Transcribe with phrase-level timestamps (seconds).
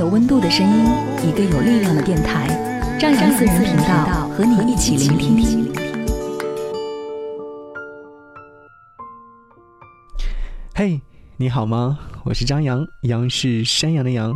[0.00, 0.86] 有温度的声音，
[1.28, 2.48] 一个有力量的电台，
[2.98, 5.70] 张扬私人频道和你一起聆听。
[10.74, 10.98] 嘿，
[11.36, 11.98] 你好吗？
[12.24, 14.32] 我是张扬，杨是山羊的羊。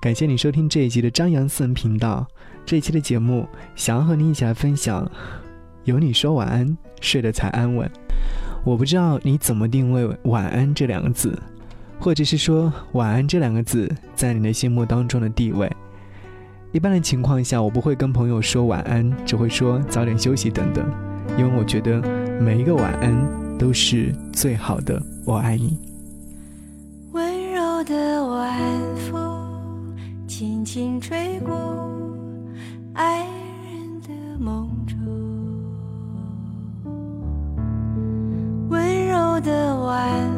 [0.00, 2.24] 感谢你收听这一集的张扬私人频道。
[2.64, 5.04] 这一期的节目，想要和你一起来分享，
[5.82, 7.90] 有你说晚安，睡得才安稳。
[8.64, 11.36] 我不知道你怎么定位“晚安”这两个字，
[12.00, 15.70] 或者是说“晚安”这两个字在你的心目当中的地位。
[16.72, 20.84] 一般的情况下，我不会跟朋友说晚安，只会说早点休息等等，
[21.38, 22.00] 因为我觉得
[22.40, 25.78] 每一个晚安都是最好的“我爱你”。
[27.12, 28.60] 温柔的晚
[29.10, 31.54] 风轻轻吹过
[32.92, 33.24] 爱
[33.64, 34.08] 人的
[34.38, 34.96] 梦中，
[38.68, 40.37] 温柔的晚风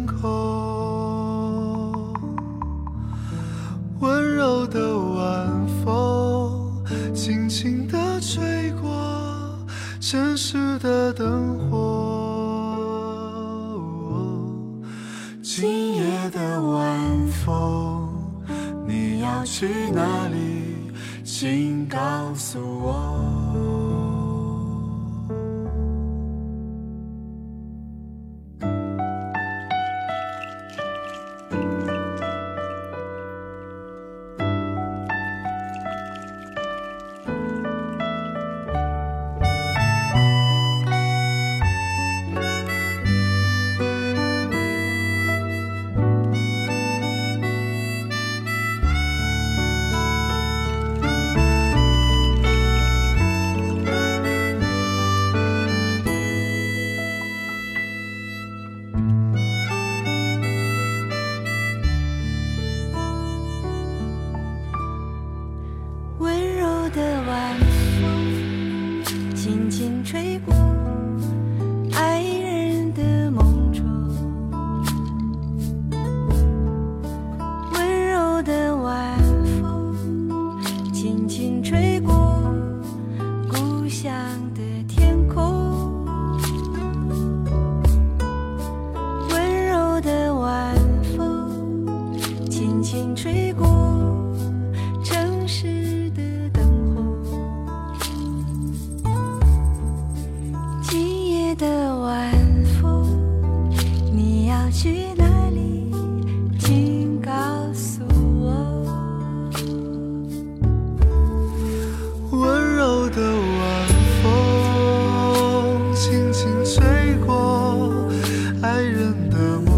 [119.29, 119.70] 的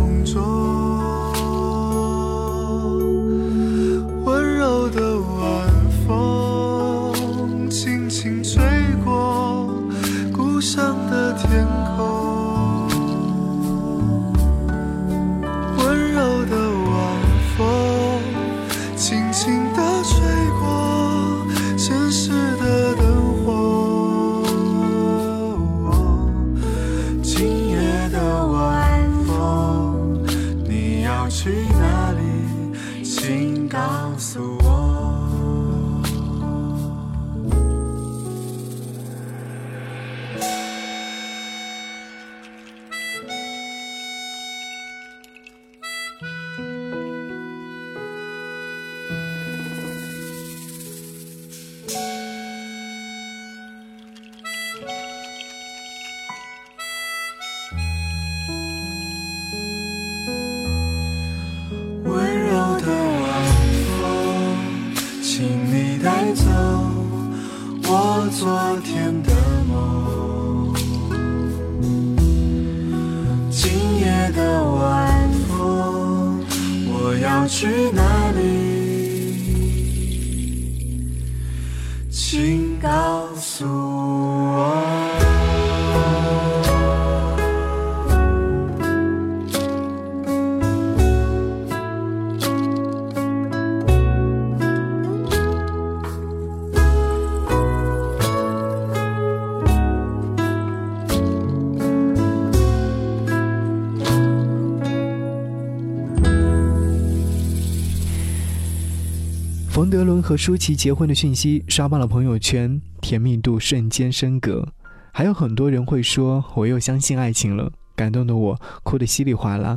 [110.23, 114.65] 和舒淇结婚的讯息刷爆了朋友圈，甜蜜度瞬间升格。
[115.11, 119.75] 还有很多人会说：“我又相信爱情了。”感动的我哭得稀里哗啦。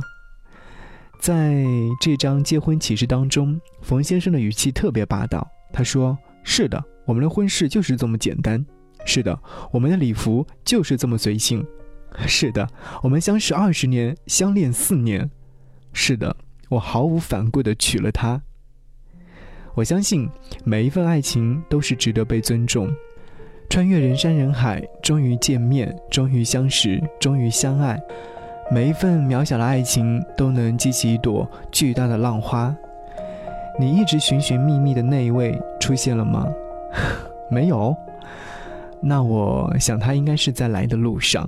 [1.19, 1.65] 在
[1.99, 5.45] 这张结婚启事当中，冯先生的语气特别霸道。
[5.73, 8.65] 他说：“是的，我们的婚事就是这么简单。
[9.05, 9.37] 是的，
[9.73, 11.61] 我们的礼服就是这么随性。
[12.25, 12.65] 是的，
[13.03, 15.29] 我们相识二十年，相恋四年。
[15.91, 16.37] 是的，
[16.69, 18.41] 我毫无反顾地娶了她。”
[19.77, 20.27] 我相信
[20.63, 22.89] 每一份爱情都是值得被尊重。
[23.69, 27.95] 穿越人山人海，终于见面，终于相识，终于相爱。
[28.71, 32.75] 每一份渺小的爱情都能激起一朵巨大的浪花。
[33.79, 36.47] 你一直寻寻觅觅的那一位出现了吗？
[37.51, 37.95] 没有。
[38.99, 41.47] 那我想他应该是在来的路上。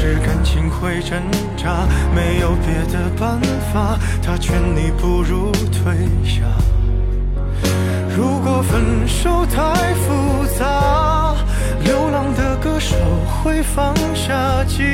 [0.00, 1.20] 是感情会挣
[1.58, 3.38] 扎，没有别的办
[3.70, 6.40] 法，他劝你不如退下。
[8.16, 11.34] 如果分手太复杂，
[11.84, 12.96] 流浪的歌手
[13.42, 14.84] 会放下吉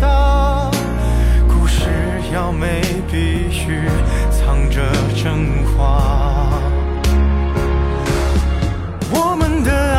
[0.00, 0.68] 他。
[1.46, 1.84] 故事
[2.34, 3.82] 要美，必须
[4.32, 4.82] 藏着
[5.14, 6.60] 真话。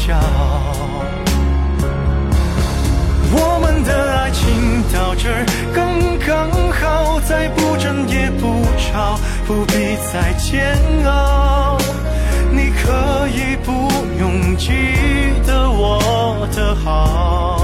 [0.00, 0.18] 笑。
[3.32, 5.28] 我们的爱情到这
[5.74, 5.78] 刚
[6.26, 11.76] 刚好，再不争也不吵，不必再煎熬。
[12.50, 13.70] 你可以不
[14.18, 14.68] 用记
[15.46, 17.60] 得我的好。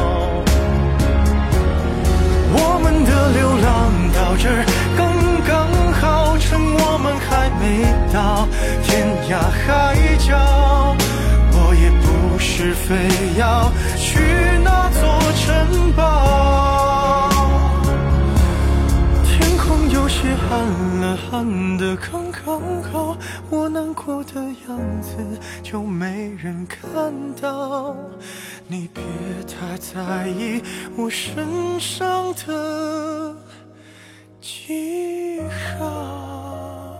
[22.56, 23.18] 刚刚好，
[23.50, 25.18] 我难过的样子
[25.62, 27.94] 就没人看到。
[28.66, 29.02] 你别
[29.46, 30.62] 太在意
[30.96, 33.36] 我身上的
[34.40, 35.42] 记
[35.78, 36.96] 号。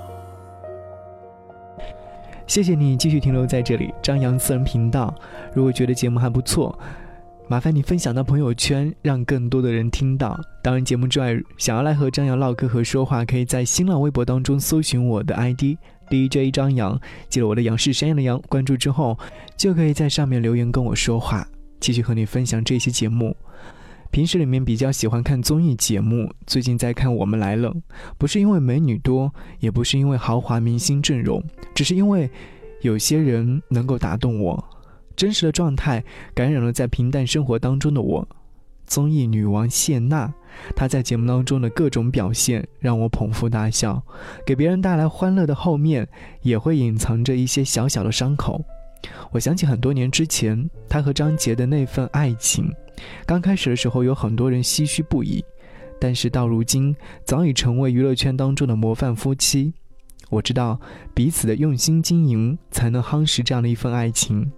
[2.47, 5.15] 谢谢你继续停留在这里，张扬私人频道。
[5.55, 6.79] 如果觉得节目还不错，
[7.49, 10.37] 麻烦你分享到朋友圈，让更多的人听到。
[10.65, 15.77] 当然，节目之外，想要来和张扬唠嗑和说话，可以在新浪微博当中搜寻我的 ID
[16.11, 19.17] DJ 张扬，记得我的杨是山羊的羊，关注之后
[19.57, 21.47] 就可以在上面留言跟我说话，
[21.79, 23.37] 继续和你分享这期节目。
[24.11, 27.71] 平时里面比较喜欢看综艺节目，最近在看《我们来了》，
[28.19, 31.41] 不是因为美女多，也不是因为豪华明星阵容，
[31.77, 32.29] 只是因为
[32.81, 34.65] 有些人能够打动我，
[35.17, 36.05] 真实的状态
[36.35, 38.29] 感染了在平淡生活当中的我。
[38.87, 40.33] 综艺女王谢娜，
[40.77, 44.01] 她在节目当中的各种表现让我捧腹大笑，
[44.47, 46.07] 给别人带来欢乐的后面，
[46.43, 48.65] 也会隐藏着一些小小的伤口。
[49.33, 52.73] 我想起很多年之前，她和张杰的那份爱情。
[53.27, 55.45] 刚开始的时候，有很多人唏嘘不已，
[56.01, 56.95] 但是到如今，
[57.25, 59.75] 早已成为娱乐圈当中的模范夫妻。
[60.31, 60.81] 我知道
[61.13, 64.49] 彼此的用心经营，才能夯实这样的一份爱情。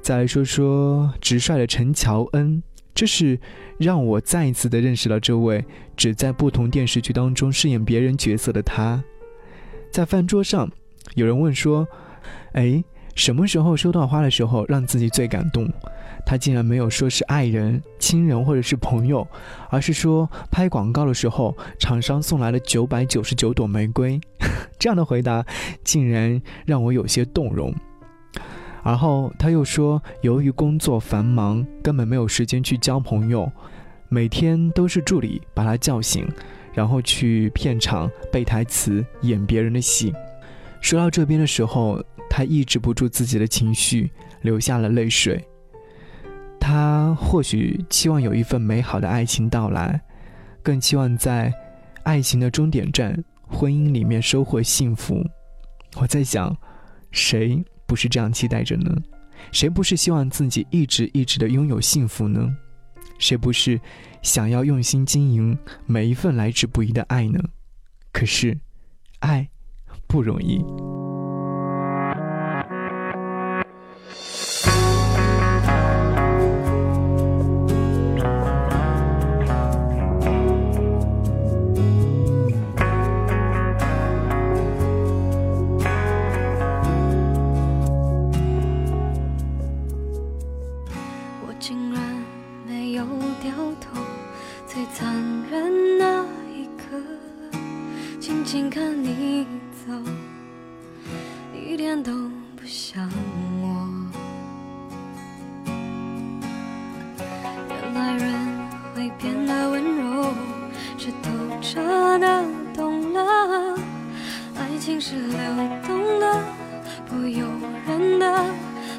[0.00, 2.62] 再来说说直率的陈乔恩，
[2.94, 3.38] 这是
[3.78, 5.64] 让我再一次的认识了这位
[5.96, 9.02] 只在不同电视剧当中饰演别人角色的他。
[9.90, 10.70] 在饭桌上，
[11.14, 11.86] 有人问说
[12.52, 12.82] ：“哎，
[13.14, 15.70] 什么时候收到花的时候让自己最感动？”
[16.26, 19.26] 他竟然没有说是爱人、亲人或者是朋友，
[19.70, 24.20] 而是说拍广告的时候厂商送来了九百九十九朵玫瑰。
[24.78, 25.44] 这样的回答
[25.82, 27.74] 竟然让我有些动容。
[28.82, 33.50] 而后他又说，由于工作繁忙，根本没有时间去交朋友，
[34.08, 36.26] 每天都是助理把他叫醒，
[36.72, 40.14] 然后去片场背台词、演别人的戏。
[40.80, 44.10] 说到这边的时候，他抑制不住自己的情绪，
[44.42, 45.44] 流下了泪水。
[46.60, 50.00] 他或许期望有一份美好的爱情到来，
[50.62, 51.52] 更期望在
[52.04, 55.24] 爱情的终点站——婚姻里面收获幸福。
[56.00, 56.56] 我在想，
[57.10, 58.94] 谁不是这样期待着呢？
[59.50, 62.54] 谁不是希望自己一直一直的拥有幸福呢？
[63.18, 63.80] 谁不是
[64.22, 67.42] 想要用心经营每一份来之不易的爱呢？
[68.12, 68.58] 可是，
[69.20, 69.48] 爱
[70.06, 70.62] 不容易。
[115.00, 115.38] 是流
[115.86, 116.26] 动的，
[117.06, 117.46] 不由
[117.86, 118.26] 人的，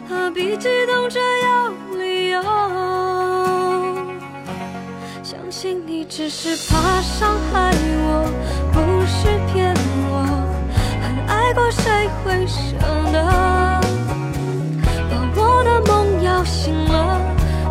[0.07, 2.41] 何必激动着要理由？
[5.21, 8.23] 相信你只是怕伤害我，
[8.71, 9.75] 不是骗
[10.09, 10.23] 我。
[11.01, 12.77] 很爱过，谁会舍
[13.11, 13.21] 得
[15.11, 17.19] 把我的梦摇醒了？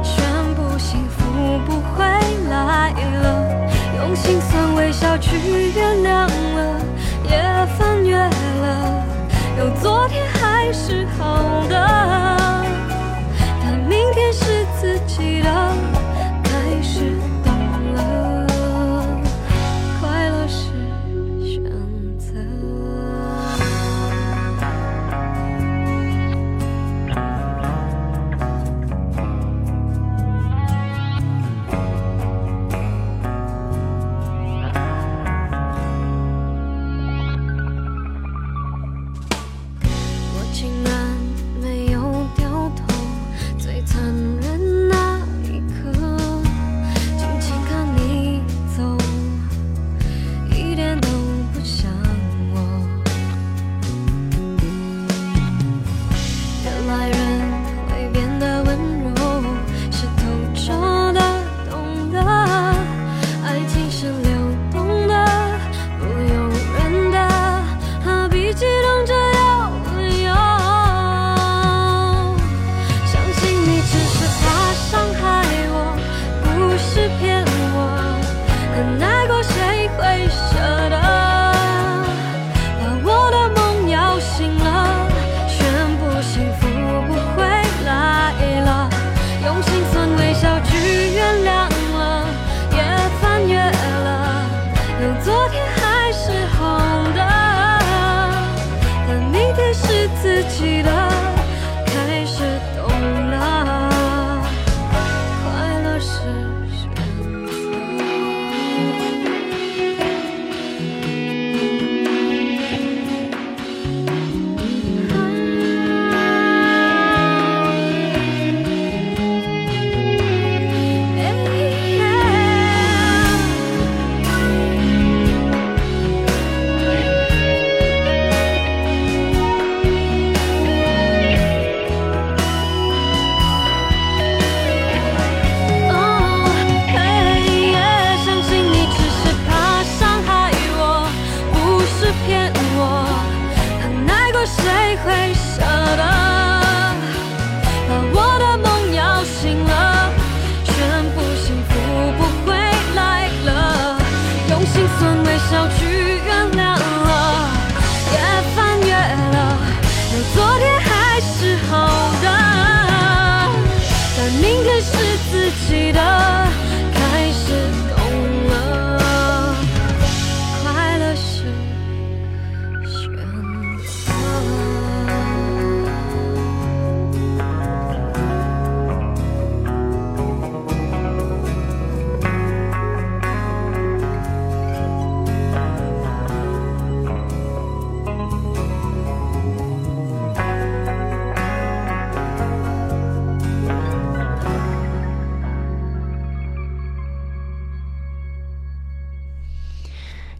[0.03, 0.23] 宣
[0.55, 2.05] 布幸福不会
[2.51, 2.93] 来
[3.23, 3.27] 了，
[3.97, 5.39] 用心酸微笑去
[5.75, 6.29] 原谅
[9.81, 12.38] 昨天还是好的，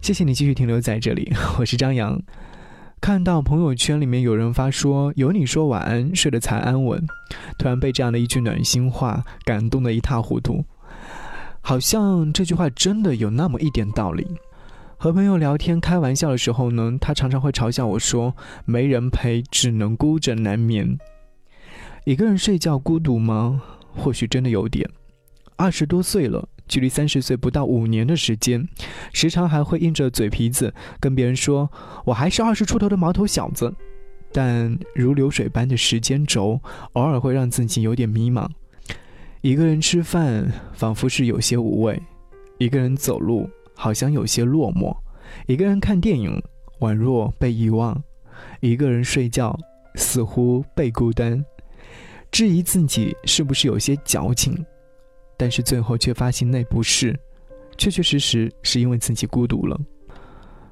[0.09, 2.19] 谢谢你继续停留在这里， 我是张扬。
[2.99, 7.05] 看到朋友圈里面有人发说“有你说晚安，睡得才安稳”，
[7.59, 10.65] 突然被这样的一句暖心话感动得一塌糊涂。
[11.61, 14.25] 好像这句话真的有那么一点道理。
[14.97, 20.97] 和朋友聊天开玩笑的时候呢，他常常会嘲笑我说：“没人陪，只能孤枕难眠。”
[22.05, 23.61] 一个人睡觉孤独吗？
[23.95, 24.89] 或许真的有点。
[25.55, 26.49] 二十多岁了。
[26.69, 28.65] 距离三十岁不到五年的时间，
[29.11, 31.69] 时常还会硬着嘴皮子跟别人说
[32.05, 33.73] 我还是二十出头的毛头小子，
[34.31, 36.61] 但如流水般的时间轴，
[36.93, 38.47] 偶尔会让自己有点迷茫。
[39.41, 41.99] 一个人吃饭，仿佛是有些无味；
[42.59, 44.95] 一个人走路，好像有些落寞；
[45.47, 46.39] 一个人看电影，
[46.81, 47.95] 宛若被遗忘；
[48.59, 49.57] 一个人睡觉，
[49.95, 51.43] 似乎被孤单。
[52.31, 54.63] 质疑自己是不是有些矫情。
[55.39, 57.17] 但是最后却发现那不是，
[57.77, 59.79] 确确实实是因为自己孤独了。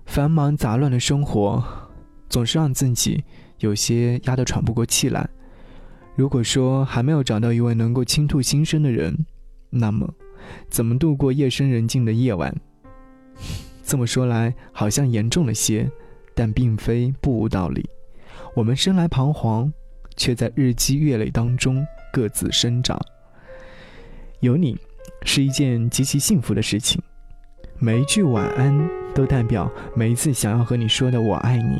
[0.05, 1.63] 繁忙杂乱的生活，
[2.27, 3.23] 总是让自己
[3.59, 5.25] 有些压得喘不过气来。
[6.17, 9.25] 如果说还没有找到一位能够倾吐心声的人，
[9.69, 10.13] 那么，
[10.69, 12.53] 怎么度过夜深人静的夜晚？
[13.85, 15.89] 这么说来好像严重了些，
[16.35, 17.89] 但并非不无道理。
[18.53, 19.71] 我们生来彷徨，
[20.17, 22.99] 却在日积月累当中各自生长。
[24.39, 24.77] 有你，
[25.23, 27.01] 是一件极其幸福的事情。
[27.79, 31.75] 每一句晚安，都代表每一次想要和你说的“我爱你”。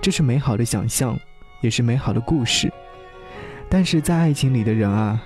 [0.00, 1.18] 这是美好的想象，
[1.60, 2.72] 也是美好的故事。
[3.68, 5.20] 但是在爱情里的人啊，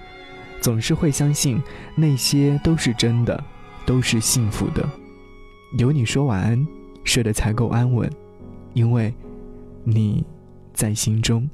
[0.62, 1.60] 总是会相信
[1.94, 3.44] 那些都是真的，
[3.84, 4.88] 都是幸福的。
[5.76, 6.66] 有你说晚安，
[7.04, 8.10] 睡得才够安稳，
[8.72, 9.12] 因为
[9.84, 10.24] 你
[10.72, 11.46] 在心中。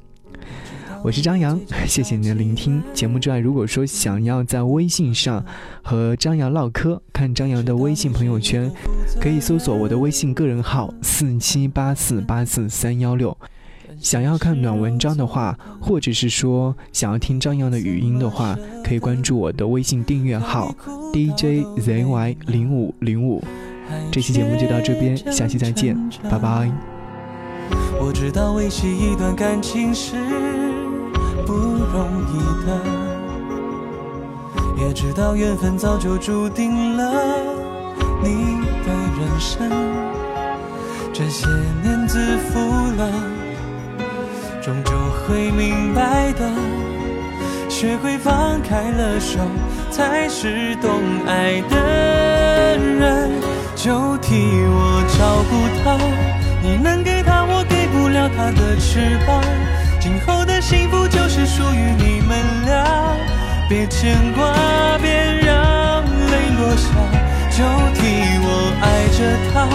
[1.07, 2.83] 我是张扬， 谢谢你的聆听。
[2.93, 5.45] 节目之外，如果说想要在微信上
[5.81, 8.69] 和张扬唠嗑，看张扬的微信朋友圈，
[9.21, 13.39] 可以搜索我的微信个人号四七八四八四三幺六。
[14.01, 20.75] 想要看暖文章的话，或者是说想要听张扬的语音的话，可以关注我的微信订阅号
[21.13, 23.45] DJZY 零五零五。
[24.11, 26.69] 这期节目就到这边，下期再见，拜拜。
[28.01, 30.17] 我知道维系一段感情是。
[31.47, 32.35] 不容易
[32.67, 32.69] 的，
[34.77, 37.03] 也知道缘分早就注定了
[38.23, 39.71] 你的人生。
[41.13, 41.47] 这些
[41.83, 42.59] 年自负
[42.99, 43.09] 了，
[44.61, 46.51] 终究会明白的。
[47.69, 49.39] 学会放开了手，
[49.91, 50.91] 才是懂
[51.27, 53.31] 爱的人。
[53.75, 54.35] 就替
[54.69, 55.53] 我照顾
[55.85, 55.97] 他，
[56.63, 59.41] 你能给他，我给不了他的翅膀。
[60.07, 63.17] 今后的幸福就是属于你们俩，
[63.69, 64.55] 别牵挂，
[65.03, 66.87] 别让泪落下，
[67.51, 68.07] 就替
[68.41, 68.87] 我爱
[69.19, 69.19] 着
[69.53, 69.67] 他。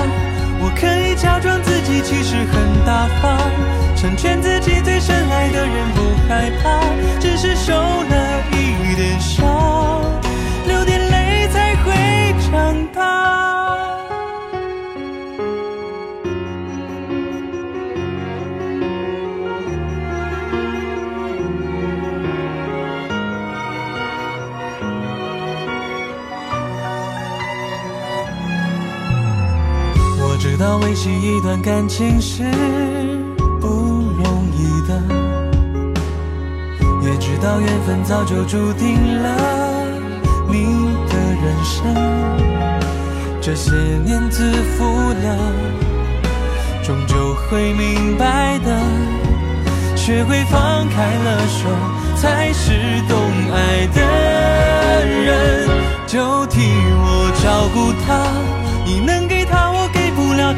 [0.62, 3.38] 我可以假装自己其实很大方，
[3.98, 6.80] 成全自己最深爱的人，不害怕，
[7.20, 10.02] 只是受了一点伤，
[10.65, 13.51] 流点泪才会长大。
[30.52, 32.44] 知道维系一段感情是
[33.62, 35.02] 不容易的，
[37.02, 39.30] 也知道缘分早就注定了
[40.50, 40.66] 你
[41.08, 41.96] 的人生。
[43.40, 43.72] 这些
[44.04, 44.84] 年自负
[45.24, 45.38] 了，
[46.84, 48.78] 终究会明白的。
[49.96, 51.70] 学会放开了手，
[52.18, 52.74] 才是
[53.08, 53.18] 懂
[53.54, 54.02] 爱的
[55.08, 55.70] 人。
[56.06, 58.28] 就替我照顾他，
[58.86, 59.40] 你能给。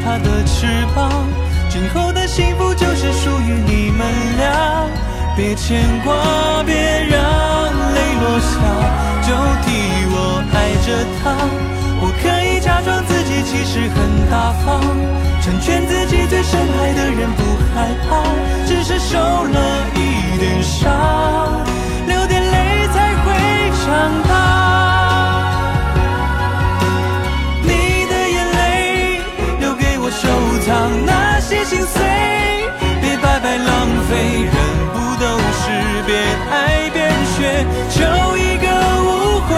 [0.02, 1.10] 他的翅膀，
[1.68, 4.06] 今后的幸福就是属于你们
[4.38, 4.86] 俩。
[5.36, 6.14] 别牵挂，
[6.64, 7.20] 别让
[7.92, 8.52] 泪落下，
[9.22, 9.66] 就替
[10.10, 11.34] 我爱着他。
[12.00, 13.96] 我可以假装自己其实很
[14.30, 14.80] 大方，
[15.42, 17.42] 成全自己最深爱的人，不
[17.74, 18.22] 害怕，
[18.66, 19.58] 只是受了
[19.94, 21.66] 一点伤，
[22.06, 24.63] 流点泪才会长大。
[30.34, 32.02] 收藏那些心碎，
[33.00, 34.42] 别白白浪费。
[34.42, 34.52] 人
[34.92, 35.70] 不都是
[36.04, 36.20] 边
[36.50, 38.02] 爱边学，求
[38.36, 38.66] 一个
[39.04, 39.06] 无
[39.46, 39.54] 悔。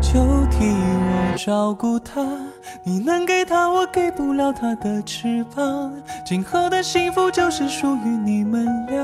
[0.00, 0.10] 就
[0.50, 2.26] 替我照顾他，
[2.82, 5.92] 你能给他，我给不了他的翅膀。
[6.26, 8.98] 今后的幸福就是属于你们俩。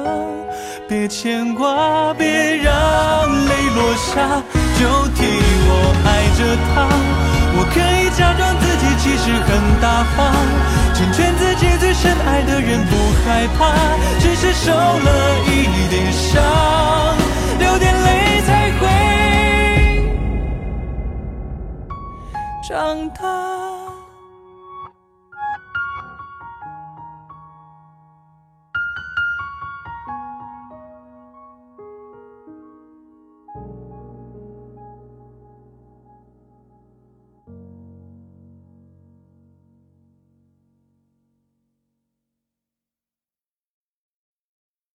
[0.88, 2.75] 别牵挂，别让
[3.46, 4.42] 泪落下，
[4.77, 5.22] 就替
[5.68, 7.36] 我爱着他。
[7.73, 10.33] 可以假装自己其实很大方，
[10.95, 13.75] 成全自己最深爱的人，不害怕，
[14.19, 16.43] 只是受了一点伤，
[17.59, 18.83] 流点泪才会
[22.69, 23.76] 长大。